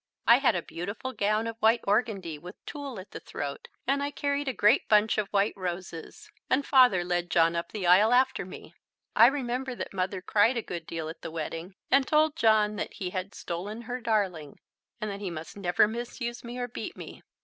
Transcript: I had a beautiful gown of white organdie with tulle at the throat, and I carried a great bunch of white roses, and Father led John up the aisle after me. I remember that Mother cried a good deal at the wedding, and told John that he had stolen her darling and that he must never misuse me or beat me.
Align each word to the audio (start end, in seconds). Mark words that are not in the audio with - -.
I 0.25 0.39
had 0.39 0.55
a 0.55 0.63
beautiful 0.63 1.13
gown 1.13 1.45
of 1.45 1.57
white 1.59 1.81
organdie 1.83 2.39
with 2.39 2.55
tulle 2.65 2.99
at 2.99 3.11
the 3.11 3.19
throat, 3.19 3.67
and 3.85 4.01
I 4.01 4.09
carried 4.09 4.47
a 4.47 4.51
great 4.51 4.89
bunch 4.89 5.19
of 5.19 5.27
white 5.27 5.53
roses, 5.55 6.31
and 6.49 6.65
Father 6.65 7.03
led 7.03 7.29
John 7.29 7.55
up 7.55 7.71
the 7.71 7.85
aisle 7.85 8.11
after 8.11 8.43
me. 8.43 8.73
I 9.15 9.27
remember 9.27 9.75
that 9.75 9.93
Mother 9.93 10.23
cried 10.23 10.57
a 10.57 10.63
good 10.63 10.87
deal 10.87 11.07
at 11.07 11.21
the 11.21 11.29
wedding, 11.29 11.75
and 11.91 12.07
told 12.07 12.35
John 12.35 12.77
that 12.77 12.93
he 12.95 13.11
had 13.11 13.35
stolen 13.35 13.83
her 13.83 14.01
darling 14.01 14.59
and 14.99 15.11
that 15.11 15.19
he 15.19 15.29
must 15.29 15.55
never 15.55 15.87
misuse 15.87 16.43
me 16.43 16.57
or 16.57 16.67
beat 16.67 16.97
me. 16.97 17.21